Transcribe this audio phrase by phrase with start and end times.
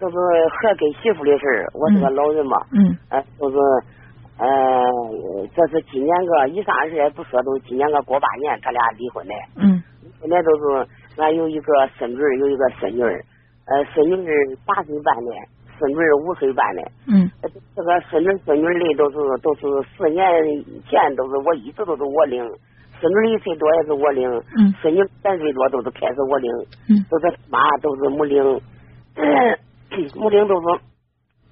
[0.00, 0.16] 都是
[0.48, 1.68] 孩跟媳妇的事儿。
[1.74, 3.56] 我是个老人嘛，嗯，呃，都是
[4.38, 4.48] 呃，
[5.54, 9.34] 这是今年个一三二十也不说，都今年个过八年，他俩离婚的。
[9.56, 9.82] 嗯，
[10.20, 10.88] 现在都是
[11.20, 13.22] 俺有一个孙女儿，有一个孙女儿，
[13.66, 14.34] 呃，孙女儿
[14.64, 15.30] 八岁半的，
[15.78, 16.82] 孙女儿五岁半的。
[17.06, 17.30] 嗯，
[17.76, 19.60] 这个孙女孙女儿的都是都是
[19.96, 20.24] 四年
[20.88, 22.42] 前都是我一直都是我领，
[22.98, 24.26] 孙女一岁多也是我领，
[24.56, 26.50] 嗯，孙女三岁多都是开始我领，
[26.88, 28.42] 嗯，都是妈都是母领，
[30.14, 30.80] 母领都是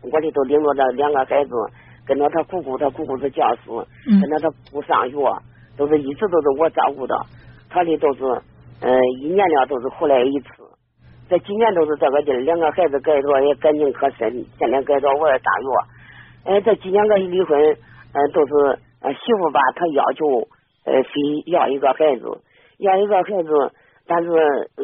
[0.02, 1.50] 我的都领着这两个孩子，
[2.06, 3.62] 跟着他姑姑，他姑姑是教师，
[4.06, 5.16] 嗯跟着他姑姑上学，
[5.76, 7.14] 都是一直都是我照顾的，
[7.68, 8.24] 他的都是
[8.80, 10.48] 嗯、呃一年了都是回来一次。
[11.28, 16.50] 这几年都是这个劲儿，两个孩子改着也感情可深，现在改着我也上学。
[16.50, 17.60] 哎，这几年个一离婚，
[18.14, 20.48] 嗯、都是呃媳妇吧，她要求
[20.86, 21.10] 呃非
[21.46, 22.24] 要一个孩子，
[22.78, 23.72] 要一个孩子，
[24.06, 24.30] 但是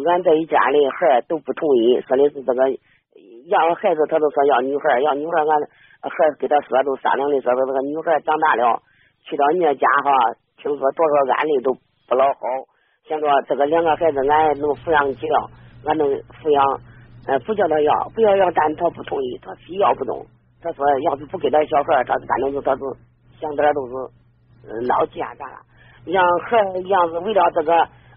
[0.06, 2.68] 俺这一家里孩都不同意，说的是这个
[3.46, 8.82] 要孩子，他都说要女孩儿，要女孩，俺孩儿跟他说都商量的，说说这个女孩长大了
[9.24, 10.10] 去到人家哈，
[10.56, 11.72] 听说多少案例都
[12.08, 12.40] 不老好，
[13.08, 15.50] 想着这个两个孩子俺能抚养起了，
[15.86, 16.80] 俺能抚养，
[17.28, 20.24] 呃，不叫他要，不要要，但他不同意，他非要不动。
[20.62, 22.80] 他说要是不给他小孩儿，他反正就他是
[23.40, 23.92] 想点儿都是
[24.88, 25.56] 闹急眼咋了？
[26.06, 27.72] 让孩儿一样是为了这个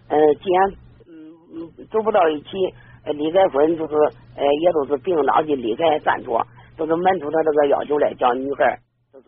[0.08, 0.70] 呃，既然
[1.08, 1.12] 嗯
[1.52, 2.48] 嗯走不到一起，
[3.12, 3.94] 离开婚就是
[4.36, 6.40] 呃也都是病闹的离开暂托，
[6.76, 8.78] 都是满足他这个要求来，叫女孩
[9.12, 9.26] 就是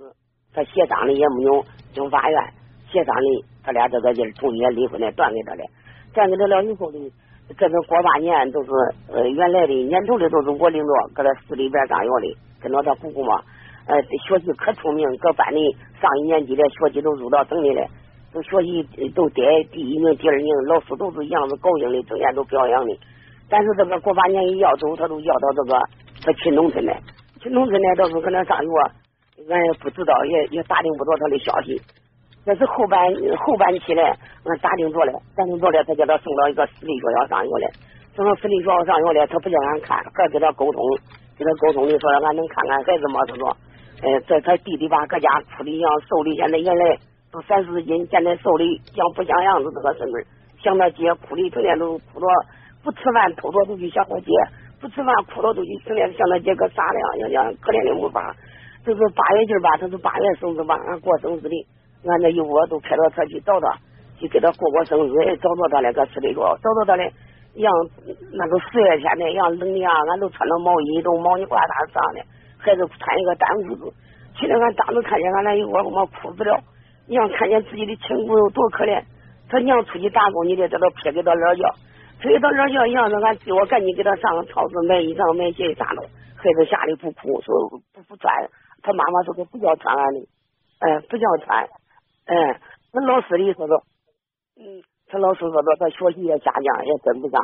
[0.53, 2.43] 他协商的也没有经法院
[2.91, 5.65] 协商的，他俩这个就是同意离婚的，断给他的，
[6.15, 6.99] 断给他了以后呢，
[7.59, 8.71] 这是过八年都是
[9.13, 13.43] 呃原来的年头的都是我领着搁这市里边上学的，跟着他姑姑嘛，
[13.87, 17.87] 呃学习可聪明，搁班里上一年级的学习都入到省里了。
[18.33, 22.97] 都学习都得第一名、第二名，老师都是一样子高兴的，整天都表扬的。
[23.51, 25.79] 但是这个过八年一要走，他都要到这个
[26.25, 26.97] 他去农村来，
[27.41, 28.71] 去农村来到时候搁那上学，
[29.51, 31.77] 俺也不知道，也也打听不着他的消息。
[32.47, 33.03] 这是后半
[33.37, 37.71] 后半期嘞，俺打听着了，打听着了，他叫他送到一个私立学校上学来，
[38.15, 40.81] 送到私立学校上学来，他不叫俺看，还跟他沟通，
[41.37, 43.21] 跟他沟通的说俺能看看孩子吗？
[43.27, 43.57] 他说，
[44.03, 46.97] 呃，在他弟弟吧，搁家哭的像，瘦的，现在原来。
[47.33, 49.71] 都三四十斤，现在瘦的像不像样子？
[49.73, 50.15] 这个孙女
[50.61, 52.27] 想他姐哭的，成天都哭着
[52.83, 54.33] 不吃饭，偷着都去想他姐；
[54.81, 57.19] 不吃饭，哭着都去成天想他姐，个啥样？
[57.19, 58.35] 样样可怜的没法。
[58.85, 61.67] 就是八月劲儿吧，他是八月生日吧，俺过生日的，
[62.09, 63.77] 俺这一窝都开着车去找他，
[64.19, 67.05] 去给他过过生日，找到他了，搁市里头找到他了。
[67.55, 67.73] 样
[68.33, 72.25] 那个四月天的，样冷的呀，俺都穿着毛衣，都毛呢褂子上的，
[72.59, 73.93] 孩子穿一个单裤子，
[74.37, 76.59] 去了俺当时看见俺那一窝，我哭死了。
[77.09, 79.03] 娘看见自己的亲骨肉多可怜，
[79.51, 81.69] 他娘出去打工，你得在这撇给他老叫，
[82.21, 86.03] 撇给他老叫，样子俺我赶紧给他上超市买衣裳买鞋啥的，
[86.37, 87.49] 孩子吓得不哭，说
[87.95, 88.29] 不不穿，
[88.83, 90.21] 他妈妈说他不叫穿俺的，
[90.81, 91.65] 哎不叫穿，
[92.27, 92.61] 哎
[92.93, 93.83] 那老师里说说，
[94.61, 97.41] 嗯，他老师说说他学习也下降也跟不上，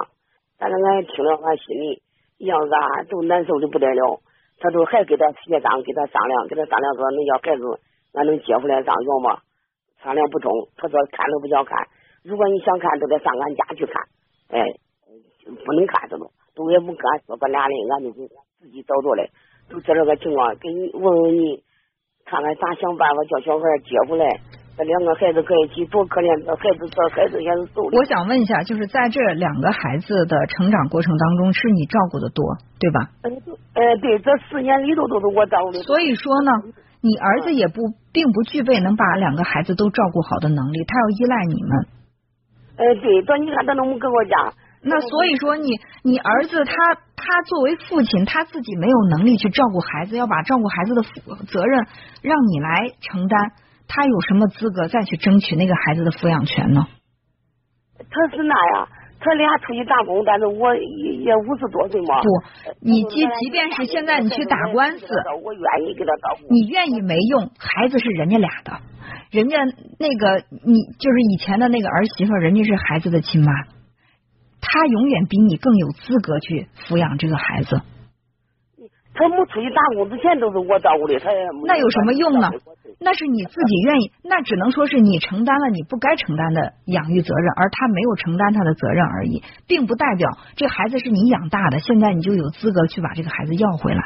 [0.59, 2.03] 但是俺听了俺心里
[2.45, 4.21] 样子啊都难受的不得了，
[4.61, 7.65] 他都还给他协商给他商量给他商量说能要孩子
[8.13, 9.41] 俺能接回来上学吗？
[10.03, 11.89] 商量不中，他说看都不叫看，
[12.23, 13.95] 如果你想看，都得上俺家去看，
[14.49, 14.63] 哎，
[15.45, 19.31] 不能干这种，都也不跟俺说，个男人俺就自己找着嘞，
[19.69, 21.63] 就这个情况，给你问问你，
[22.25, 24.27] 看看咋想办法叫小孩接回来，
[24.77, 27.97] 这两个孩子搁一起多可怜，这孩子这孩子也是瘦的。
[27.97, 32.45] 我想问一下，就是在这两个孩子的成长过程当中，是你照顾的多，
[32.79, 33.11] 对吧？
[33.23, 35.83] 呃，对，这四年里头都是我照顾的。
[35.83, 36.51] 所以说呢，
[37.03, 37.83] 你儿子也不
[38.13, 41.96] 并不具备能把两个孩子都照顾好的能力，他要依赖你们。
[42.77, 44.55] 呃，对，到你看他能不跟我讲？
[44.83, 45.69] 那所以说你
[46.05, 46.73] 你儿子他
[47.17, 51.03] 他作为父亲，他自己没有能力去照顾孩子，要把照顾孩子的
[51.47, 51.87] 责任
[52.23, 53.53] 让你来承担，
[53.89, 56.87] 他有什么资格再去争取那个孩子的抚养权呢？
[57.99, 58.89] 他是那样，
[59.19, 60.83] 他俩出去打工，但是我也
[61.25, 62.21] 也五十多岁嘛。
[62.21, 62.29] 不，
[62.81, 65.07] 你即即便是现在你去打官司，
[65.43, 66.53] 我愿意给他照顾。
[66.53, 68.73] 你愿意没用，孩子是人家俩的，
[69.31, 69.65] 人家
[69.99, 73.53] 那个你就是以前的那个儿媳妇，人家是孩子的亲妈，
[74.61, 77.81] 她永远比你更有资格去抚养这个孩子。
[79.17, 82.51] 他没出去打工之前都是我照顾的，他也那有什么用呢？
[83.01, 94.03] 那是你自己愿意，那只能说是你承担了你不该承担的养育责任，而他没有承担他的责任而已，并不代表这孩子是你养大的，现在你就有资格去把这个孩子要回来。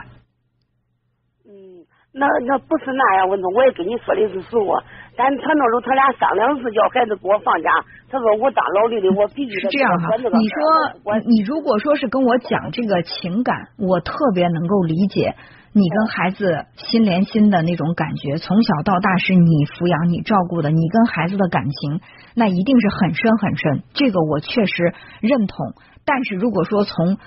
[1.46, 4.82] 嗯，那那不是那样，我我也跟你说的是实话，
[5.20, 7.68] 但他那时候他俩商量是叫孩子给我放假，
[8.08, 10.16] 他说我当老李的我必须是这样哈。
[10.16, 15.34] 你说你如果说是跟我讲这个情感，我特别能够理解
[15.74, 18.38] 你跟孩子心连心的那种感觉。
[18.38, 22.00] 从小到大是你抚养你照顾的，你跟孩子的感情
[22.34, 25.74] 那一定是很深很深，这个我确实认同。
[26.06, 27.18] 但是如果说从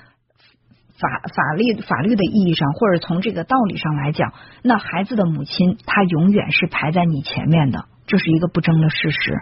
[1.00, 4.32] 法法律法律的意义上，或者从这个道理上来讲，
[4.64, 9.40] 那孩子的母亲她永远是排在你前面的，这是一个不争的事实。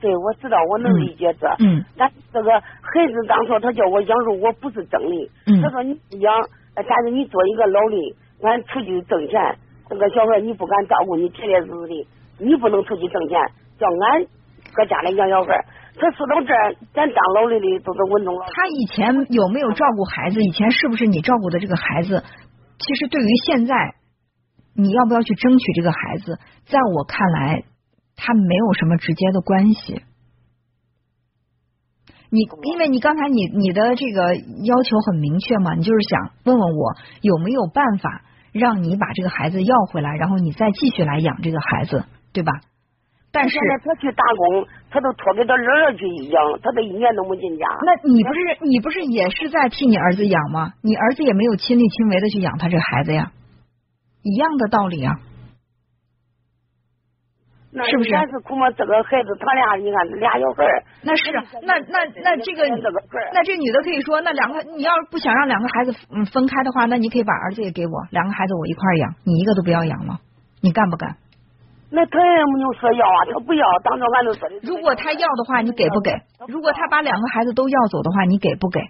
[0.00, 1.46] 对，我知道，我能理解这。
[1.58, 1.84] 嗯。
[1.96, 5.30] 但这个孩子当初他叫我养肉，我不是争的。
[5.46, 5.60] 嗯。
[5.62, 6.32] 他说你不养，
[6.74, 9.38] 但是你做一个老李，俺出去挣钱，
[9.88, 12.06] 这个小孩你不敢照顾你铁铁实实的，
[12.38, 13.38] 你不能出去挣钱，
[13.78, 14.24] 叫俺
[14.74, 15.54] 搁家里养小孩。
[16.00, 18.46] 他说到这儿，咱当老李的都是稳重了。
[18.46, 20.40] 他以前有没有照顾孩子？
[20.40, 22.24] 以前是不是你照顾的这个孩子？
[22.78, 23.74] 其实对于现在，
[24.74, 26.38] 你要不要去争取这个孩子？
[26.64, 27.64] 在我看来，
[28.16, 30.02] 他没有什么直接的关系。
[32.30, 38.22] 你因为你刚才你你的这个要求很明确嘛，你就是想问问我有没有办法
[38.52, 42.52] 让你把这个孩子要回来，然后你再继续来养这个孩子，对吧？
[43.32, 47.66] 但是他去打工，他都托给他儿子去养，他都一年都没进家。
[47.86, 50.72] 那你不是你不是也是在替你儿子养吗？
[50.82, 53.30] 你儿子也没有亲力亲为的去养他这孩子呀，
[54.22, 55.20] 一样的道理啊。
[57.70, 58.10] 是不是？
[58.10, 60.82] 是苦嘛，这个孩子他俩，你看俩小孩儿。
[61.02, 61.30] 那是，
[61.62, 62.66] 那那那这个，
[63.32, 70.18] 那这女的可以说，那两个你要是不想让两个孩子嗯分开的话，那你可以把儿子也给我，两个孩子我一块养，你一个都不要养了？
[70.60, 71.16] 你干不干？
[71.92, 74.54] 那他也没有说要啊，他不要，当着俺都说的。
[74.62, 76.12] 如果他要的话，你给不给？
[76.46, 78.80] 如果他把两个孩子都要走的话，你给不给？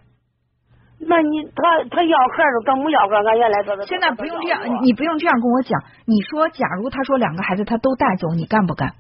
[1.01, 3.87] 那你他他要孩子，他没要孩俺原来说的。
[3.87, 5.81] 现在不用这样，你不用这样跟我讲。
[6.05, 8.93] 你说，假如他说两个孩子他都带走，你干不干？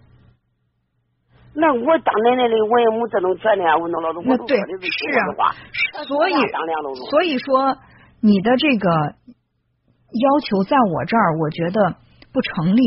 [1.52, 3.76] 那我当奶奶的，我也没这种权利啊！
[3.76, 5.52] 我弄老子我对，是啊，
[6.06, 6.32] 所以
[7.10, 7.76] 所以说
[8.22, 11.96] 你的这个要求在我这儿，我觉得
[12.32, 12.82] 不成立。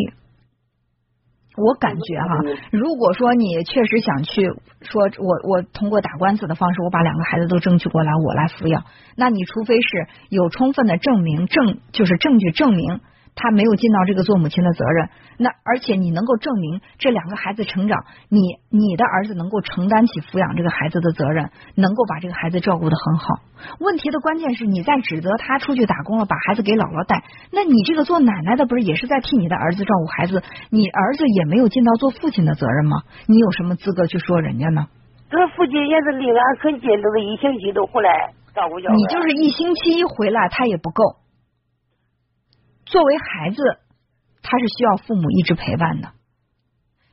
[1.56, 2.28] 我感觉哈，
[2.72, 4.48] 如果说你确实想去
[4.82, 8.84] 说，我我通过打官司的方式，我把两个孩子都争取过来，我来抚养，
[9.16, 13.02] 那你除非是有充分的证明证，就是证据证明。
[13.36, 18.40] 他没有尽到这个做母亲的责任，那而且你能够证明这两个孩子成长，你
[18.70, 23.26] 你的儿子能够承担起抚养这个孩子的责任，能够把这个孩子照顾的很好。
[23.80, 30.44] 问题的关键是你在指责他出去打工了，把孩子给姥姥带，那你这个做奶奶的不是也是在替你的儿子照顾孩子？
[30.70, 33.04] 你儿子也没有尽到做父亲的责任吗？
[33.28, 34.88] 你有什么资格去说人家呢？
[35.30, 38.10] 这父亲也是离俺很近，都是一星期都回来
[38.54, 38.96] 照顾小孩。
[38.96, 41.23] 你就是一星期一回来，他也不够。
[42.86, 43.62] 作为孩子，
[44.42, 46.10] 他是需要父母一直陪伴的。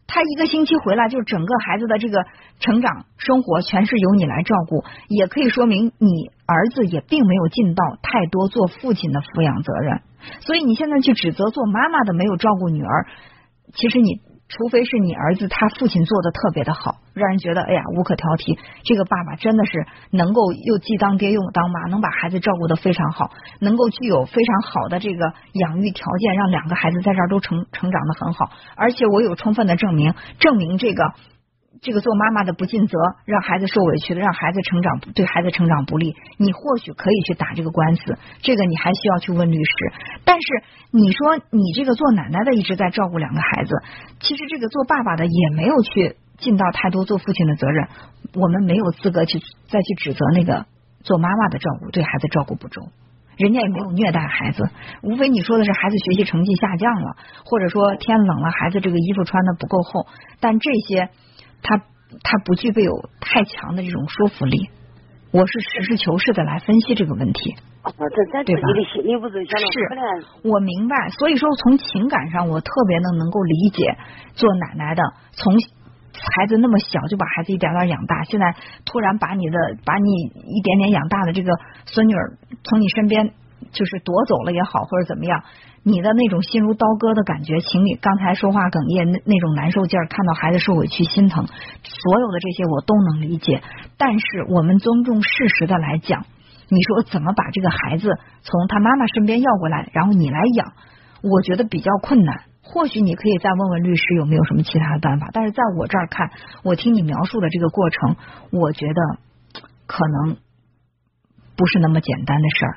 [0.06, 2.24] 他一个星期回来，就整个孩子的这个
[2.58, 10.02] 成长生活全是由你来照顾，也可以说明你儿子也并没有尽到太多做父亲的抚养责任。
[10.40, 13.06] 所以你现在去指责做妈妈的没有照顾女儿，
[13.74, 14.20] 其实你。
[14.50, 23.30] 除非是你儿子他父亲做的特别的好，让人觉得哎呀无可挑剔，这个爸爸真的是能够又既当爹又当妈，能把孩子照顾的非常好，
[23.60, 31.14] 能够具有非常好的这个养育条件，让两个孩子在这儿都成成长的很好，而且我有充分的证明，证明这个。
[31.82, 39.72] 这个做妈妈的不尽责，让孩子受委屈的，让孩子成长对孩子成长不利，你或许可以去打这个官司，这个你还需要去问律师。
[40.26, 40.46] 但是
[40.90, 43.74] 你说你这个做奶奶的一直在照顾两个孩子，
[44.20, 47.88] 其实这个做爸爸的也没有去尽到太多做父亲的责任，
[48.34, 50.66] 我们没有资格去再去指责那个
[51.02, 52.82] 做妈妈的照顾对孩子照顾不周，
[53.38, 54.68] 人家也没有虐待孩子，
[55.02, 60.06] 无非你说的是孩子学习成绩下降了，或者说天冷了孩子这个衣服穿的不够厚，
[60.40, 61.08] 但这些。
[61.62, 61.78] 他
[62.22, 64.70] 他不具备有太强的这种说服力，
[65.30, 67.54] 我是实事求是的来分析这个问题，
[68.44, 68.68] 对吧？
[70.42, 71.08] 是，我明白。
[71.18, 73.96] 所以说，从情感上，我特别能能够理解
[74.34, 75.02] 做奶奶的，
[75.32, 75.54] 从
[76.12, 80.10] 孩子那么小就把孩子一点点养大，现在突然把你的把你
[80.56, 81.52] 一点点养大的这个
[81.86, 83.32] 孙女儿从你身边
[83.72, 85.42] 就是夺走了也好，或者怎么样。
[85.82, 91.46] 你的那种心如刀割的感觉，情侣刚才说话哽咽那那种难受劲儿，看到孩子受委屈心疼，
[91.82, 93.62] 所有的这些我都能理解。
[93.96, 96.26] 但是我们尊重事实的来讲，
[96.68, 98.12] 你说怎么把这个孩子
[98.42, 100.74] 从他妈妈身边要过来，然后你来养，
[101.22, 102.44] 我觉得比较困难。
[102.62, 105.30] 或许你可以再问问律师有没有什么其他的办法。
[105.32, 106.30] 但是在我这儿看，
[106.62, 108.16] 我听你描述的这个过程，
[108.52, 109.00] 我觉得
[109.86, 110.36] 可能
[111.56, 112.76] 不是那么简单的事儿。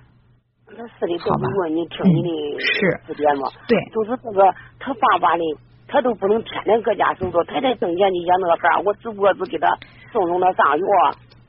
[0.75, 3.47] 他是的，都是问你听你的是指点嘛。
[3.67, 4.43] 对，就是这个
[4.79, 5.43] 他爸爸的，
[5.87, 9.69] 他他都不能天天搁家守着，太太挣钱去养那个孩儿，我只不过是给他
[10.11, 10.83] 送送他上学，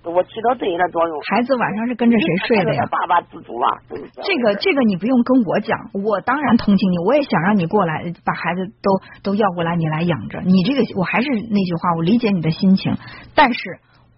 [0.04, 1.18] 我起到这一点作用。
[1.32, 2.84] 孩子晚上是跟着谁睡的呀？
[2.90, 3.68] 爸爸自主啊。
[3.88, 10.40] 这个这个你不用跟我讲，我当然同情你，我也想让你过来把孩子都都要过来，你来养着。
[10.44, 12.92] 你这个我还是那句话，我理解你的心情，
[13.34, 13.58] 但是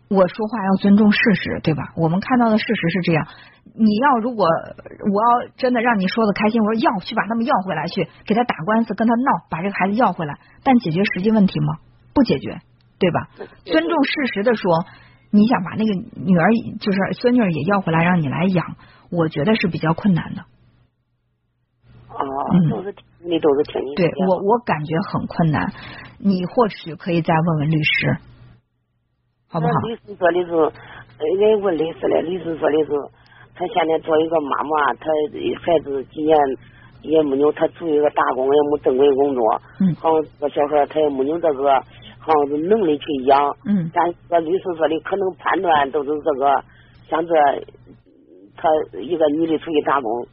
[0.09, 1.93] 我说话要尊重事实，对吧？
[1.97, 3.27] 我们看到的事实是这样。
[3.75, 11.79] 你要如果我要真的让你说的开心，我说要去把他们要回来，去给他打官司，跟他闹，把这个孩子要回来，但解决实际问题吗？
[12.15, 12.61] 不解决，
[12.99, 13.29] 对吧？
[13.65, 14.87] 尊重事实的说，
[15.31, 16.47] 你想把那个女儿
[16.81, 18.77] 就是孙女也要回来，让你来养，
[19.11, 20.43] 我觉得是比较困难的。
[22.09, 22.17] 哦，
[22.71, 25.73] 都是你都是听你对我我感觉很困难，
[26.19, 28.17] 你或许可以再问问律师，
[29.57, 29.73] 好不好？
[29.89, 30.53] 律师说的是，
[31.41, 32.93] 人问律师了，律师说的是。
[33.59, 35.09] 他现在做一个妈妈，他
[35.65, 36.37] 孩子今年
[37.01, 39.43] 也没有，他做一个打工也没正规工作，
[39.81, 41.73] 嗯，好像这个小孩他也没有这个
[42.19, 46.63] 好像是能力去养，嗯，但这律师说的可能判断都是这个，
[47.09, 47.33] 像这
[48.59, 48.69] 他
[49.01, 50.27] 一个女的出去打工，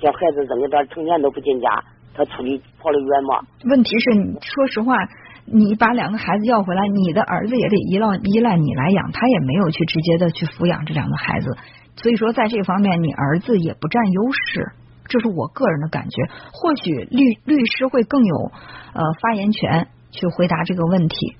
[0.00, 1.68] 叫孩子扔给他成年都不进家，
[2.12, 3.38] 他出去跑得远嘛？
[3.70, 4.96] 问题是，说实话，
[5.46, 11.56] 你把两个孩子要回来，你的儿子也得依赖依赖你来养，他也没有去直接的去抚养这两个孩子。
[11.96, 14.72] 所以说，在这方面，你儿子也不占优势，
[15.06, 16.22] 这是我个人的感觉。
[16.52, 18.36] 或许律律师会更有
[18.94, 21.36] 呃发言权去回答这个问题。